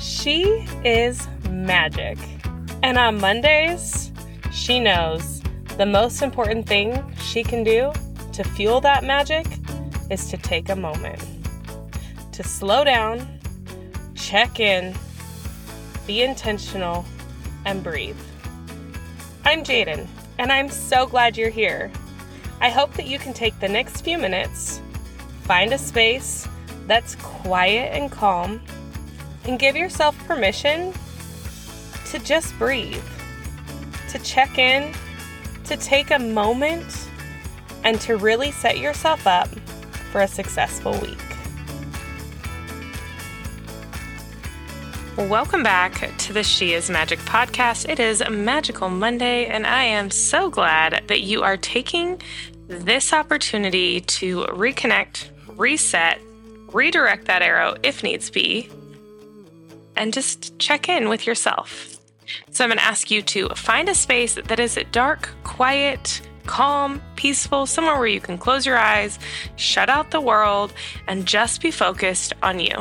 She 0.00 0.66
is 0.84 1.28
magic. 1.50 2.18
And 2.82 2.98
on 2.98 3.20
Mondays, 3.20 4.10
she 4.52 4.80
knows 4.80 5.42
the 5.76 5.86
most 5.86 6.22
important 6.22 6.66
thing 6.66 7.04
she 7.22 7.42
can 7.42 7.62
do 7.62 7.92
to 8.32 8.42
fuel 8.42 8.80
that 8.80 9.04
magic 9.04 9.46
is 10.10 10.28
to 10.30 10.36
take 10.36 10.68
a 10.70 10.76
moment 10.76 11.22
to 12.32 12.48
slow 12.48 12.84
down, 12.84 13.28
check 14.14 14.60
in, 14.60 14.94
be 16.06 16.22
intentional, 16.22 17.04
and 17.66 17.84
breathe. 17.84 18.16
I'm 19.44 19.62
Jaden, 19.62 20.06
and 20.38 20.50
I'm 20.50 20.70
so 20.70 21.06
glad 21.06 21.36
you're 21.36 21.50
here. 21.50 21.90
I 22.62 22.70
hope 22.70 22.94
that 22.94 23.06
you 23.06 23.18
can 23.18 23.34
take 23.34 23.60
the 23.60 23.68
next 23.68 24.00
few 24.00 24.16
minutes, 24.16 24.80
find 25.42 25.74
a 25.74 25.76
space 25.76 26.48
that's 26.86 27.14
quiet 27.16 27.94
and 27.94 28.10
calm, 28.10 28.62
and 29.50 29.58
give 29.58 29.74
yourself 29.74 30.16
permission 30.28 30.92
to 32.06 32.20
just 32.20 32.56
breathe, 32.56 33.02
to 34.08 34.16
check 34.20 34.58
in, 34.58 34.94
to 35.64 35.76
take 35.76 36.12
a 36.12 36.18
moment, 36.20 37.08
and 37.82 38.00
to 38.00 38.16
really 38.16 38.52
set 38.52 38.78
yourself 38.78 39.26
up 39.26 39.48
for 40.12 40.20
a 40.20 40.28
successful 40.28 40.92
week. 41.00 41.18
Welcome 45.16 45.64
back 45.64 46.16
to 46.18 46.32
the 46.32 46.44
She 46.44 46.72
is 46.72 46.88
Magic 46.88 47.18
podcast. 47.20 47.88
It 47.88 47.98
is 47.98 48.22
Magical 48.30 48.88
Monday, 48.88 49.46
and 49.46 49.66
I 49.66 49.82
am 49.82 50.12
so 50.12 50.48
glad 50.48 51.02
that 51.08 51.22
you 51.22 51.42
are 51.42 51.56
taking 51.56 52.22
this 52.68 53.12
opportunity 53.12 54.00
to 54.02 54.44
reconnect, 54.44 55.28
reset, 55.56 56.20
redirect 56.72 57.24
that 57.24 57.42
arrow 57.42 57.74
if 57.82 58.04
needs 58.04 58.30
be, 58.30 58.70
and 60.00 60.14
just 60.14 60.58
check 60.58 60.88
in 60.88 61.10
with 61.10 61.26
yourself. 61.26 61.98
So, 62.50 62.64
I'm 62.64 62.70
going 62.70 62.78
to 62.78 62.84
ask 62.84 63.10
you 63.10 63.22
to 63.22 63.50
find 63.50 63.88
a 63.88 63.94
space 63.94 64.34
that 64.34 64.58
is 64.58 64.78
dark, 64.92 65.28
quiet, 65.44 66.22
calm, 66.46 67.02
peaceful, 67.16 67.66
somewhere 67.66 67.98
where 67.98 68.06
you 68.06 68.20
can 68.20 68.38
close 68.38 68.64
your 68.64 68.78
eyes, 68.78 69.18
shut 69.56 69.90
out 69.90 70.10
the 70.10 70.20
world, 70.20 70.72
and 71.06 71.26
just 71.26 71.60
be 71.60 71.70
focused 71.70 72.32
on 72.42 72.58
you. 72.58 72.74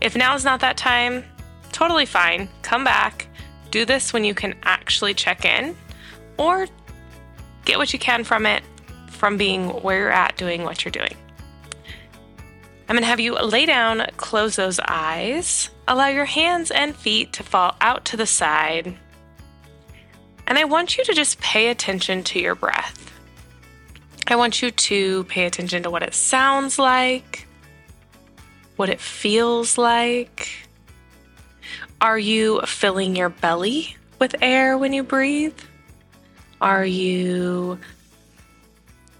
If 0.00 0.16
now 0.16 0.34
is 0.34 0.44
not 0.44 0.60
that 0.60 0.76
time, 0.76 1.24
totally 1.72 2.04
fine. 2.04 2.48
Come 2.62 2.84
back. 2.84 3.26
Do 3.70 3.84
this 3.84 4.12
when 4.12 4.24
you 4.24 4.34
can 4.34 4.54
actually 4.64 5.14
check 5.14 5.44
in 5.44 5.74
or 6.36 6.66
get 7.64 7.78
what 7.78 7.92
you 7.92 7.98
can 7.98 8.22
from 8.22 8.44
it 8.44 8.62
from 9.08 9.36
being 9.36 9.70
where 9.82 9.98
you're 9.98 10.10
at 10.12 10.36
doing 10.36 10.62
what 10.64 10.84
you're 10.84 10.92
doing. 10.92 11.16
I'm 12.88 12.96
going 12.96 13.02
to 13.02 13.06
have 13.06 13.20
you 13.20 13.34
lay 13.34 13.64
down, 13.64 14.06
close 14.18 14.56
those 14.56 14.78
eyes, 14.78 15.70
allow 15.86 16.08
your 16.08 16.24
hands 16.24 16.70
and 16.70 16.94
feet 16.94 17.32
to 17.34 17.42
fall 17.42 17.76
out 17.80 18.04
to 18.06 18.16
the 18.16 18.26
side. 18.26 18.96
And 20.46 20.58
I 20.58 20.64
want 20.64 20.98
you 20.98 21.04
to 21.04 21.14
just 21.14 21.40
pay 21.40 21.68
attention 21.68 22.22
to 22.24 22.38
your 22.38 22.54
breath. 22.54 23.12
I 24.26 24.36
want 24.36 24.62
you 24.62 24.70
to 24.70 25.24
pay 25.24 25.44
attention 25.44 25.82
to 25.82 25.90
what 25.90 26.02
it 26.02 26.14
sounds 26.14 26.78
like, 26.78 27.46
what 28.76 28.88
it 28.88 29.00
feels 29.00 29.76
like. 29.76 30.50
Are 32.00 32.18
you 32.18 32.60
filling 32.62 33.16
your 33.16 33.28
belly 33.28 33.96
with 34.18 34.34
air 34.40 34.76
when 34.76 34.92
you 34.92 35.02
breathe? 35.02 35.58
Are 36.60 36.84
you 36.84 37.78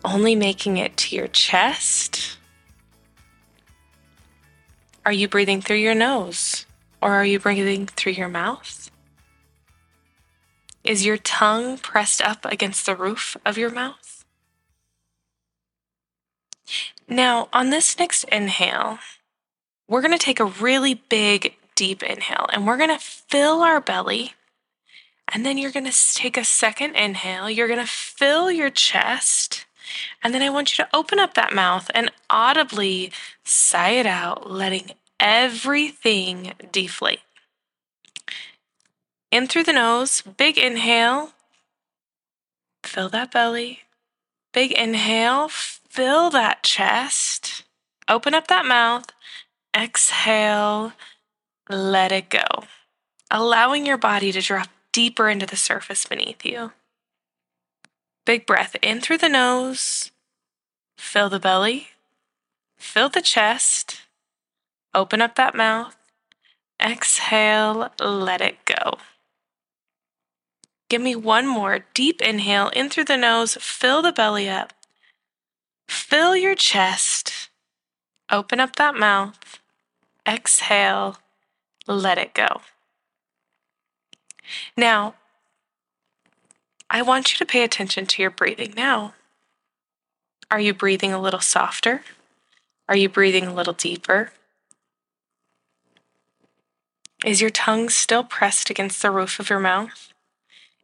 only 0.05 0.35
making 0.35 0.77
it 0.79 0.97
to 0.99 1.17
your 1.17 1.29
chest? 1.29 2.34
Are 5.07 5.13
you 5.13 5.29
breathing 5.29 5.61
through 5.61 5.77
your 5.77 5.95
nose 5.95 6.65
or 7.03 7.13
are 7.13 7.25
you 7.25 7.39
breathing 7.39 7.87
through 7.87 8.13
your 8.13 8.29
mouth? 8.29 8.91
Is 10.83 11.05
your 11.05 11.19
tongue 11.19 11.79
pressed 11.79 12.23
up 12.23 12.45
against 12.47 12.87
the 12.87 12.97
roof 12.97 13.37
of 13.45 13.59
your 13.59 13.71
mouth? 13.71 14.25
Now, 17.07 17.49
on 17.53 17.71
this 17.71 17.99
next 17.99 18.25
inhale, 18.25 18.99
we're 19.89 20.01
going 20.01 20.17
to 20.17 20.25
take 20.25 20.41
a 20.41 20.47
really 20.47 20.95
big 20.95 21.55
deep 21.75 22.03
inhale 22.03 22.47
and 22.53 22.67
we're 22.67 22.79
going 22.79 22.91
to 22.91 22.99
fill 22.99 23.61
our 23.61 23.81
belly. 23.81 24.33
And 25.29 25.45
then 25.45 25.59
you're 25.59 25.73
going 25.73 25.91
to 25.91 26.15
take 26.15 26.37
a 26.37 26.45
second 26.45 26.97
inhale. 26.97 27.51
You're 27.51 27.69
going 27.69 27.81
to 27.81 27.87
fill 27.87 28.51
your 28.51 28.71
chest. 28.71 29.64
And 30.23 30.35
then 30.35 30.43
I 30.43 30.51
want 30.51 30.77
you 30.77 30.85
to 30.85 30.97
open 30.97 31.19
up 31.19 31.35
that 31.35 31.55
mouth 31.55 31.91
and 31.95 32.11
audibly 32.31 33.13
sigh 33.45 33.91
it 33.91 34.07
out, 34.07 34.51
letting 34.51 34.93
everything 35.21 36.53
deflate. 36.71 37.21
In 39.31 39.47
through 39.47 39.65
the 39.65 39.73
nose, 39.73 40.23
big 40.23 40.59
inhale. 40.59 41.33
Fill 42.85 43.09
that 43.11 43.33
belly. 43.33 43.81
Big 44.53 44.73
inhale, 44.73 45.49
fill 45.49 46.31
that 46.31 46.63
chest. 46.63 47.65
Open 48.09 48.35
up 48.35 48.47
that 48.49 48.67
mouth. 48.67 49.07
Exhale 49.77 50.93
let 51.69 52.13
it 52.13 52.29
go, 52.31 52.45
allowing 53.31 53.87
your 53.87 53.97
body 53.97 54.33
to 54.33 54.41
drop 54.41 54.69
deeper 54.93 55.29
into 55.29 55.47
the 55.47 55.57
surface 55.57 56.07
beneath 56.07 56.45
you. 56.45 56.73
Big 58.25 58.47
breath 58.47 58.75
in 58.81 59.01
through 59.01 59.19
the 59.19 59.29
nose, 59.29 60.11
fill 60.97 61.29
the 61.29 61.39
belly, 61.39 61.89
fill 62.79 63.11
the 63.11 63.21
chest, 63.21 64.03
open 64.95 65.21
up 65.21 65.35
that 65.35 65.55
mouth, 65.55 65.97
exhale, 66.81 67.91
let 68.01 68.41
it 68.41 68.65
go. 68.65 68.95
Give 70.89 71.03
me 71.03 71.15
one 71.15 71.47
more 71.47 71.87
deep 71.93 72.23
inhale 72.23 72.69
in 72.71 72.89
through 72.89 73.05
the 73.05 73.17
nose, 73.17 73.59
fill 73.61 74.01
the 74.01 74.13
belly 74.13 74.49
up, 74.49 74.73
fill 75.89 76.35
your 76.35 76.55
chest, 76.55 77.51
open 78.31 78.59
up 78.59 78.77
that 78.77 78.95
mouth, 78.95 79.61
exhale, 80.27 81.19
let 81.87 82.17
it 82.17 82.33
go. 82.33 82.63
Now, 84.77 85.15
I 86.95 87.03
want 87.03 87.33
you 87.33 87.39
to 87.39 87.45
pay 87.45 87.65
attention 87.65 88.07
to 88.07 88.23
your 88.23 88.31
breathing 88.31 88.73
now. 88.77 89.15
Are 90.49 90.61
you 90.61 90.73
breathing 90.73 91.13
a 91.13 91.21
little 91.21 91.41
softer? 91.41 92.03
Are 92.89 92.95
you 92.95 93.09
breathing 93.09 93.47
a 93.47 93.53
little 93.53 93.73
deeper? 93.73 94.31
Is 97.25 97.41
your 97.41 97.51
tongue 97.51 97.89
still 97.89 98.23
pressed 98.23 98.71
against 98.71 99.03
the 99.03 99.11
roof 99.11 99.41
of 99.41 99.51
your 99.51 99.59
mouth? 99.59 100.13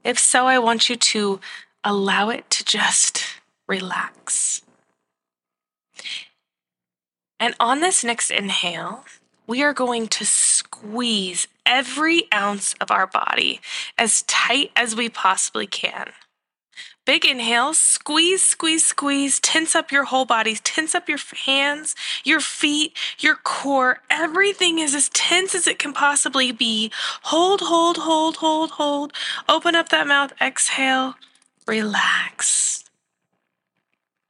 If 0.03 0.19
so, 0.19 0.49
I 0.49 0.59
want 0.59 0.88
you 0.88 0.97
to 0.97 1.38
allow 1.84 2.28
it 2.28 2.50
to 2.50 2.65
just 2.65 3.26
relax. 3.69 4.62
And 7.38 7.54
on 7.60 7.78
this 7.78 8.03
next 8.03 8.32
inhale, 8.32 9.04
we 9.47 9.62
are 9.62 9.72
going 9.72 10.09
to 10.09 10.25
squeeze 10.80 11.46
every 11.66 12.24
ounce 12.32 12.74
of 12.80 12.91
our 12.91 13.06
body 13.06 13.60
as 13.98 14.22
tight 14.22 14.70
as 14.74 14.96
we 14.96 15.08
possibly 15.08 15.66
can. 15.66 16.10
Big 17.04 17.24
inhale, 17.24 17.74
squeeze, 17.74 18.42
squeeze, 18.42 18.84
squeeze, 18.84 19.40
tense 19.40 19.74
up 19.74 19.92
your 19.92 20.04
whole 20.04 20.24
body, 20.24 20.54
tense 20.54 20.94
up 20.94 21.08
your 21.08 21.19
hands, 21.44 21.94
your 22.24 22.40
feet, 22.40 22.96
your 23.19 23.36
core. 23.36 23.98
Everything 24.08 24.78
is 24.78 24.94
as 24.94 25.08
tense 25.10 25.54
as 25.54 25.66
it 25.66 25.78
can 25.78 25.92
possibly 25.92 26.52
be. 26.52 26.90
Hold, 27.24 27.60
hold, 27.62 27.98
hold, 27.98 28.36
hold, 28.36 28.72
hold. 28.72 29.12
Open 29.48 29.74
up 29.74 29.88
that 29.90 30.06
mouth, 30.06 30.32
exhale, 30.40 31.14
relax. 31.66 32.84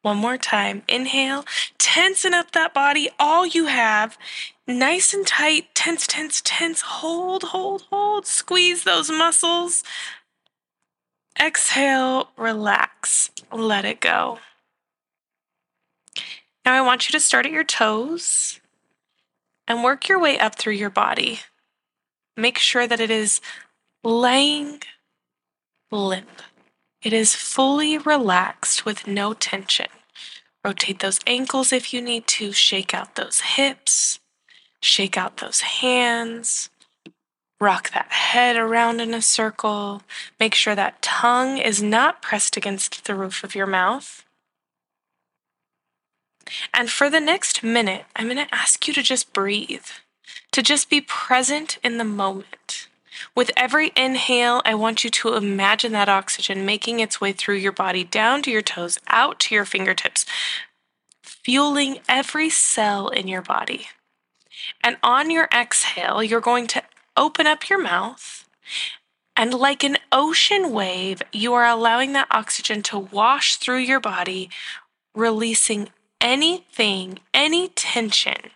One 0.03 0.17
more 0.17 0.39
time. 0.39 0.83
Inhale, 0.89 1.45
tensen 1.79 2.33
up 2.33 2.53
that 2.53 2.73
body, 2.73 3.11
all 3.19 3.47
you 3.47 3.67
have. 3.67 4.17
Nice 4.79 5.13
and 5.13 5.27
tight, 5.27 5.75
tense, 5.75 6.07
tense, 6.07 6.41
tense. 6.45 6.81
Hold, 6.83 7.43
hold, 7.43 7.83
hold. 7.91 8.25
Squeeze 8.25 8.85
those 8.85 9.11
muscles. 9.11 9.83
Exhale, 11.41 12.31
relax, 12.37 13.33
let 13.51 13.85
it 13.85 14.01
go. 14.01 14.39
Now 16.65 16.75
I 16.75 16.83
want 16.83 17.09
you 17.09 17.13
to 17.13 17.21
start 17.21 17.47
at 17.47 17.53
your 17.53 17.65
toes 17.65 18.61
and 19.67 19.83
work 19.83 20.09
your 20.09 20.21
way 20.21 20.39
up 20.39 20.55
through 20.55 20.75
your 20.75 20.91
body. 20.91 21.41
Make 22.37 22.59
sure 22.59 22.87
that 22.87 23.01
it 23.01 23.11
is 23.11 23.41
laying 24.05 24.83
limp. 25.91 26.43
It 27.03 27.13
is 27.13 27.35
fully 27.35 27.99
relaxed 27.99 28.85
with 28.85 29.09
no 29.09 29.33
tension. 29.33 29.89
Rotate 30.65 31.01
those 31.01 31.19
ankles 31.27 31.73
if 31.73 31.93
you 31.93 32.01
need 32.01 32.29
to, 32.29 32.53
shake 32.53 32.95
out 32.95 33.17
those 33.17 33.41
hips, 33.41 34.21
shake 34.83 35.17
out 35.17 35.39
those 35.39 35.61
hands, 35.61 36.71
rock 37.61 37.91
that 37.93 38.11
head 38.13 38.57
around 38.57 39.01
in 39.01 39.15
a 39.15 39.23
circle. 39.23 40.03
Make 40.39 40.55
sure 40.55 40.75
that 40.75 41.03
tongue 41.03 41.59
is 41.59 41.83
not 41.83 42.23
pressed 42.23 42.57
against 42.57 43.05
the 43.05 43.15
roof 43.15 43.45
of 43.45 43.55
your 43.55 43.67
mouth. 43.67 44.25
And 46.75 46.91
for 46.91 47.11
the 47.11 47.21
next 47.21 47.63
minute, 47.63 48.07
I'm 48.17 48.27
going 48.27 48.37
to 48.45 48.55
ask 48.55 48.89
you 48.89 48.95
to 48.95 49.03
just 49.03 49.33
breathe. 49.33 49.87
to 50.53 50.63
just 50.63 50.91
be 50.91 51.01
present 51.01 51.79
in 51.83 51.99
the 51.99 52.05
moment. 52.05 52.89
With 53.35 53.51
every 53.57 53.93
inhale, 53.97 54.63
I 54.65 54.75
want 54.75 55.05
you 55.05 55.11
to 55.11 55.35
imagine 55.35 55.93
that 55.93 56.09
oxygen 56.09 56.65
making 56.65 57.01
its 57.01 57.21
way 57.21 57.33
through 57.33 57.57
your 57.57 57.73
body, 57.73 58.05
down 58.05 58.43
to 58.43 58.51
your 58.51 58.63
toes, 58.63 58.99
out 59.09 59.39
to 59.41 59.55
your 59.55 59.65
fingertips, 59.65 60.25
fueling 61.23 61.99
every 62.09 62.49
cell 62.51 63.09
in 63.09 63.29
your 63.29 63.43
body. 63.43 63.89
And 64.83 64.97
on 65.03 65.31
your 65.31 65.49
exhale, 65.53 66.23
you're 66.23 66.41
going 66.41 66.67
to 66.69 66.83
open 67.17 67.47
up 67.47 67.69
your 67.69 67.81
mouth. 67.81 68.49
And 69.37 69.55
like 69.55 69.85
an 69.85 69.99
ocean 70.13 70.73
wave, 70.73 71.23
you 71.33 71.55
are 71.55 71.67
allowing 71.67 72.13
that 72.13 72.29
oxygen 72.31 72.83
to 72.85 72.99
wash 72.99 73.57
through 73.57 73.79
your 73.79 74.01
body, 74.01 74.51
releasing 75.15 75.91
anything, 76.21 77.21
any 77.33 77.69
tension 77.69 78.51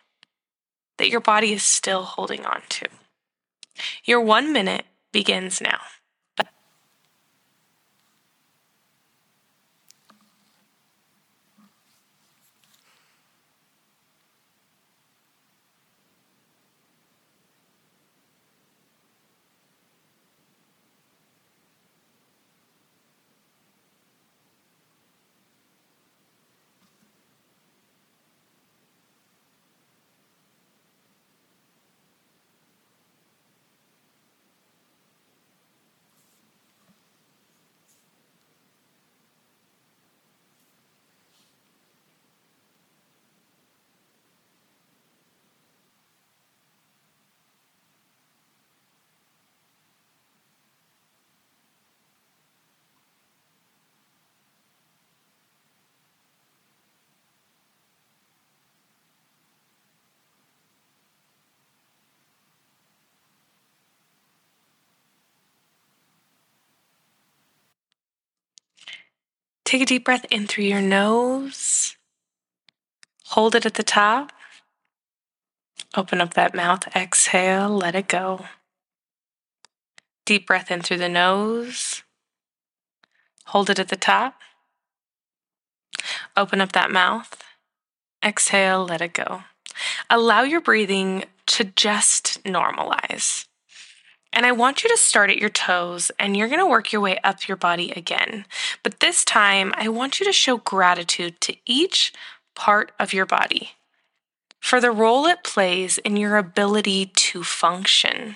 that 0.99 1.09
your 1.09 1.21
body 1.21 1.53
is 1.53 1.63
still 1.63 2.03
holding 2.03 2.45
on 2.45 2.63
to. 2.69 2.87
Your 4.05 4.21
one 4.21 4.53
minute 4.53 4.85
begins 5.13 5.61
now. 5.61 5.81
Take 69.75 69.83
a 69.83 69.87
deep 69.87 70.05
breath 70.05 70.25
in 70.31 70.47
through 70.47 70.67
your 70.67 70.81
nose. 70.81 71.97
Hold 73.31 73.57
it 73.57 73.67
at 73.67 73.75
the 73.75 73.83
top. 73.83 74.31
Open 75.97 76.21
up 76.21 76.35
that 76.35 76.55
mouth. 76.55 76.87
Exhale. 76.95 77.71
Let 77.71 77.97
it 77.97 78.07
go. 78.07 78.45
Deep 80.25 80.47
breath 80.47 80.71
in 80.71 80.83
through 80.83 80.99
the 80.99 81.09
nose. 81.09 82.05
Hold 83.47 83.69
it 83.69 83.81
at 83.81 83.89
the 83.89 83.97
top. 83.97 84.37
Open 86.37 86.61
up 86.61 86.71
that 86.71 86.93
mouth. 86.93 87.43
Exhale. 88.25 88.85
Let 88.85 89.01
it 89.01 89.13
go. 89.13 89.43
Allow 90.09 90.43
your 90.43 90.61
breathing 90.61 91.25
to 91.47 91.65
just 91.65 92.45
normalize. 92.45 93.49
And 94.35 94.45
I 94.45 94.51
want 94.51 94.83
you 94.83 94.91
to 94.91 94.97
start 94.97 95.31
at 95.31 95.39
your 95.39 95.49
toes 95.49 96.11
and 96.19 96.37
you're 96.37 96.49
going 96.49 96.59
to 96.59 96.67
work 96.67 96.91
your 96.91 97.01
way 97.01 97.19
up 97.23 97.47
your 97.47 97.57
body 97.57 97.93
again. 97.93 98.45
But 98.83 98.99
this 98.99 99.25
time, 99.25 99.73
I 99.77 99.89
want 99.89 100.19
you 100.19 100.27
to 100.27 100.33
show 100.33 100.57
gratitude 100.57 101.41
to 101.43 101.57
each 101.65 102.13
part 102.57 102.91
of 102.99 103.13
your 103.13 103.27
body 103.27 103.71
for 104.59 104.81
the 104.81 104.91
role 104.91 105.27
it 105.27 105.45
plays 105.45 105.99
in 105.99 106.17
your 106.17 106.37
ability 106.37 107.07
to 107.07 107.45
function. 107.45 108.35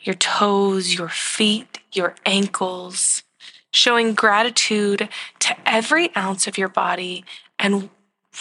Your 0.00 0.14
toes, 0.14 0.94
your 0.94 1.10
feet, 1.10 1.80
your 1.92 2.14
ankles, 2.24 3.24
showing 3.72 4.14
gratitude 4.14 5.10
to 5.40 5.56
every 5.66 6.14
ounce 6.16 6.46
of 6.46 6.56
your 6.56 6.68
body 6.68 7.26
and 7.58 7.90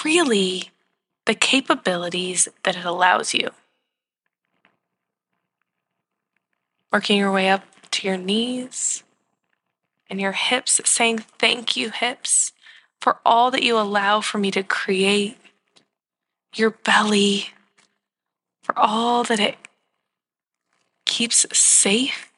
really 0.05 0.71
the 1.25 1.35
capabilities 1.35 2.47
that 2.63 2.77
it 2.77 2.85
allows 2.85 3.33
you. 3.33 3.49
Working 6.95 7.17
your 7.17 7.31
way 7.31 7.49
up 7.49 7.61
to 7.91 8.07
your 8.07 8.15
knees 8.15 9.03
and 10.09 10.21
your 10.21 10.31
hips, 10.31 10.79
saying, 10.85 11.17
Thank 11.17 11.75
you, 11.75 11.89
hips, 11.89 12.53
for 13.01 13.17
all 13.25 13.51
that 13.51 13.63
you 13.63 13.77
allow 13.77 14.21
for 14.21 14.37
me 14.37 14.49
to 14.51 14.63
create, 14.63 15.37
your 16.53 16.69
belly, 16.69 17.49
for 18.63 18.79
all 18.79 19.25
that 19.25 19.41
it 19.41 19.57
keeps 21.05 21.45
safe 21.51 22.31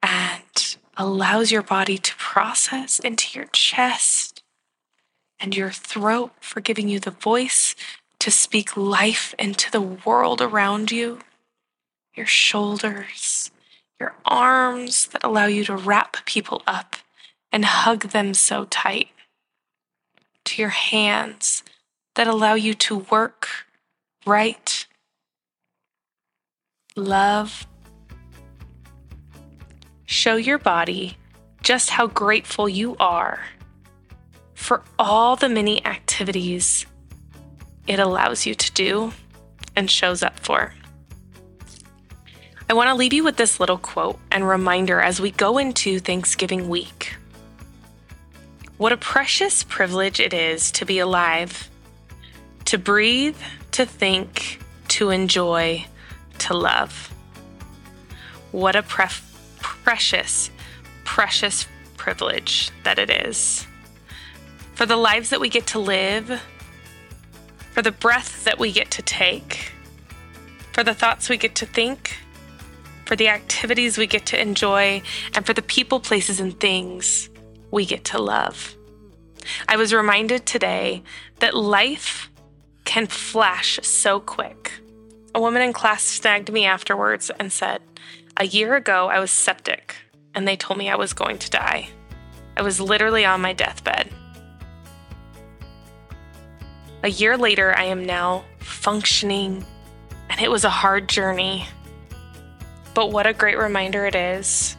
and 0.00 0.76
allows 0.96 1.50
your 1.50 1.62
body 1.62 1.98
to 1.98 2.14
process 2.14 3.00
into 3.00 3.36
your 3.36 3.48
chest 3.52 4.44
and 5.40 5.56
your 5.56 5.72
throat 5.72 6.30
for 6.40 6.60
giving 6.60 6.88
you 6.88 7.00
the 7.00 7.10
voice 7.10 7.74
to 8.20 8.30
speak 8.30 8.76
life 8.76 9.34
into 9.36 9.68
the 9.72 9.80
world 9.80 10.40
around 10.40 10.92
you 10.92 11.18
your 12.16 12.26
shoulders, 12.26 13.50
your 14.00 14.14
arms 14.24 15.06
that 15.08 15.22
allow 15.22 15.46
you 15.46 15.64
to 15.64 15.76
wrap 15.76 16.24
people 16.24 16.62
up 16.66 16.96
and 17.52 17.64
hug 17.64 18.08
them 18.08 18.34
so 18.34 18.64
tight, 18.64 19.08
to 20.44 20.62
your 20.62 20.70
hands 20.70 21.62
that 22.14 22.26
allow 22.26 22.54
you 22.54 22.74
to 22.74 22.98
work, 23.10 23.48
write, 24.24 24.86
love. 26.96 27.66
Show 30.06 30.36
your 30.36 30.58
body 30.58 31.18
just 31.62 31.90
how 31.90 32.06
grateful 32.06 32.68
you 32.68 32.96
are 32.98 33.40
for 34.54 34.82
all 34.98 35.36
the 35.36 35.48
many 35.48 35.84
activities 35.84 36.86
it 37.86 37.98
allows 37.98 38.46
you 38.46 38.54
to 38.54 38.72
do 38.72 39.12
and 39.76 39.90
shows 39.90 40.22
up 40.22 40.38
for. 40.40 40.72
I 42.68 42.74
want 42.74 42.88
to 42.88 42.94
leave 42.94 43.12
you 43.12 43.22
with 43.22 43.36
this 43.36 43.60
little 43.60 43.78
quote 43.78 44.18
and 44.32 44.46
reminder 44.46 45.00
as 45.00 45.20
we 45.20 45.30
go 45.30 45.56
into 45.56 46.00
Thanksgiving 46.00 46.68
week. 46.68 47.14
What 48.76 48.92
a 48.92 48.96
precious 48.96 49.62
privilege 49.62 50.18
it 50.18 50.34
is 50.34 50.72
to 50.72 50.84
be 50.84 50.98
alive, 50.98 51.70
to 52.64 52.76
breathe, 52.76 53.36
to 53.70 53.86
think, 53.86 54.58
to 54.88 55.10
enjoy, 55.10 55.86
to 56.38 56.54
love. 56.54 57.14
What 58.50 58.74
a 58.74 58.82
pre- 58.82 59.06
precious, 59.60 60.50
precious 61.04 61.68
privilege 61.96 62.72
that 62.82 62.98
it 62.98 63.10
is. 63.10 63.64
For 64.74 64.86
the 64.86 64.96
lives 64.96 65.30
that 65.30 65.40
we 65.40 65.48
get 65.48 65.68
to 65.68 65.78
live, 65.78 66.42
for 67.70 67.80
the 67.80 67.92
breath 67.92 68.42
that 68.42 68.58
we 68.58 68.72
get 68.72 68.90
to 68.90 69.02
take, 69.02 69.72
for 70.72 70.82
the 70.82 70.94
thoughts 70.94 71.28
we 71.28 71.36
get 71.36 71.54
to 71.54 71.66
think, 71.66 72.18
for 73.06 73.16
the 73.16 73.28
activities 73.28 73.96
we 73.96 74.06
get 74.06 74.26
to 74.26 74.40
enjoy, 74.40 75.00
and 75.34 75.46
for 75.46 75.52
the 75.54 75.62
people, 75.62 76.00
places, 76.00 76.40
and 76.40 76.58
things 76.60 77.30
we 77.70 77.86
get 77.86 78.04
to 78.04 78.20
love. 78.20 78.76
I 79.68 79.76
was 79.76 79.94
reminded 79.94 80.44
today 80.44 81.02
that 81.38 81.56
life 81.56 82.30
can 82.84 83.06
flash 83.06 83.78
so 83.82 84.20
quick. 84.20 84.72
A 85.34 85.40
woman 85.40 85.62
in 85.62 85.72
class 85.72 86.02
snagged 86.02 86.52
me 86.52 86.64
afterwards 86.64 87.30
and 87.38 87.52
said, 87.52 87.80
A 88.36 88.46
year 88.46 88.74
ago, 88.74 89.08
I 89.08 89.20
was 89.20 89.30
septic, 89.30 89.96
and 90.34 90.46
they 90.46 90.56
told 90.56 90.78
me 90.78 90.90
I 90.90 90.96
was 90.96 91.12
going 91.12 91.38
to 91.38 91.50
die. 91.50 91.88
I 92.56 92.62
was 92.62 92.80
literally 92.80 93.24
on 93.24 93.40
my 93.40 93.52
deathbed. 93.52 94.10
A 97.02 97.08
year 97.08 97.36
later, 97.36 97.76
I 97.76 97.84
am 97.84 98.04
now 98.04 98.44
functioning, 98.58 99.64
and 100.30 100.40
it 100.40 100.50
was 100.50 100.64
a 100.64 100.70
hard 100.70 101.08
journey. 101.08 101.66
But 102.96 103.12
what 103.12 103.26
a 103.26 103.34
great 103.34 103.58
reminder 103.58 104.06
it 104.06 104.14
is 104.14 104.74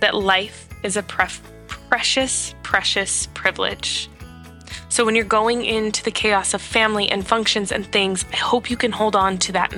that 0.00 0.12
life 0.12 0.68
is 0.82 0.96
a 0.96 1.04
pre- 1.04 1.28
precious, 1.68 2.52
precious 2.64 3.28
privilege. 3.32 4.10
So 4.88 5.04
when 5.04 5.14
you're 5.14 5.24
going 5.24 5.64
into 5.64 6.02
the 6.02 6.10
chaos 6.10 6.52
of 6.52 6.60
family 6.60 7.08
and 7.08 7.24
functions 7.24 7.70
and 7.70 7.86
things, 7.86 8.24
I 8.32 8.36
hope 8.36 8.68
you 8.68 8.76
can 8.76 8.90
hold 8.90 9.14
on 9.14 9.38
to 9.38 9.52
that 9.52 9.72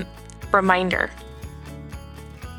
reminder 0.53 1.11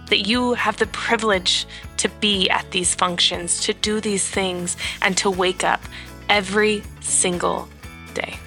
that 0.10 0.28
you 0.28 0.54
have 0.54 0.78
the 0.78 0.86
privilege 0.86 1.66
to 1.98 2.08
be 2.22 2.48
at 2.52 2.70
these 2.70 2.94
functions, 2.94 3.62
to 3.62 3.74
do 3.74 4.00
these 4.00 4.30
things, 4.30 4.78
and 5.02 5.18
to 5.18 5.32
wake 5.32 5.64
up 5.64 5.82
every 6.30 6.84
single 7.02 7.68
day. 8.14 8.38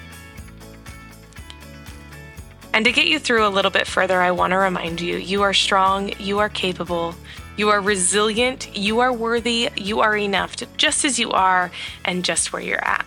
And 2.73 2.85
to 2.85 2.91
get 2.91 3.05
you 3.05 3.19
through 3.19 3.45
a 3.45 3.49
little 3.49 3.69
bit 3.69 3.85
further, 3.85 4.19
I 4.19 4.31
want 4.31 4.51
to 4.51 4.57
remind 4.57 4.99
you 4.99 5.17
you 5.17 5.43
are 5.43 5.53
strong, 5.53 6.11
you 6.19 6.39
are 6.39 6.49
capable, 6.49 7.13
you 7.55 7.69
are 7.69 7.79
resilient, 7.79 8.75
you 8.75 8.99
are 8.99 9.13
worthy, 9.13 9.69
you 9.75 9.99
are 9.99 10.17
enough 10.17 10.55
just 10.75 11.05
as 11.05 11.19
you 11.19 11.31
are 11.31 11.71
and 12.03 12.25
just 12.25 12.51
where 12.51 12.61
you're 12.61 12.83
at. 12.83 13.05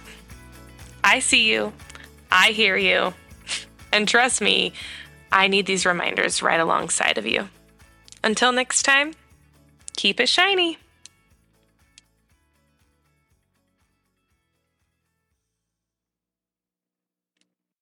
I 1.02 1.18
see 1.18 1.50
you, 1.50 1.72
I 2.30 2.52
hear 2.52 2.76
you, 2.76 3.12
and 3.92 4.06
trust 4.06 4.40
me, 4.40 4.72
I 5.32 5.48
need 5.48 5.66
these 5.66 5.84
reminders 5.84 6.42
right 6.42 6.60
alongside 6.60 7.18
of 7.18 7.26
you. 7.26 7.48
Until 8.22 8.52
next 8.52 8.84
time, 8.84 9.14
keep 9.96 10.20
it 10.20 10.28
shiny. 10.28 10.78